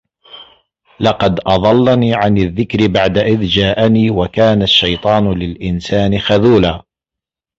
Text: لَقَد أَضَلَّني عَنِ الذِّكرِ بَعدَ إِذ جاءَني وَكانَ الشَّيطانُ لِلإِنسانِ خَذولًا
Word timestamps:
لَقَد 0.99 1.39
أَضَلَّني 1.47 2.15
عَنِ 2.15 2.37
الذِّكرِ 2.37 2.87
بَعدَ 2.87 3.17
إِذ 3.17 3.45
جاءَني 3.45 4.09
وَكانَ 4.11 4.61
الشَّيطانُ 4.61 5.31
لِلإِنسانِ 5.33 6.19
خَذولًا 6.19 6.83